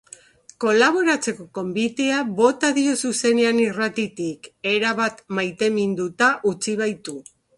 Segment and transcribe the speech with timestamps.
[0.63, 7.15] Kolaboratzeko gonbitea bota dio zuzenean irratitik, erabat maiteminduta utzi baitu.